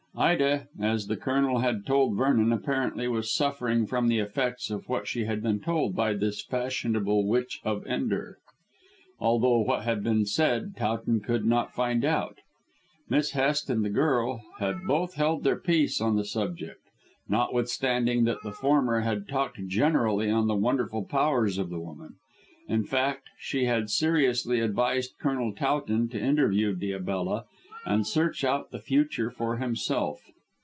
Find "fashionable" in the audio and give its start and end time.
6.43-7.25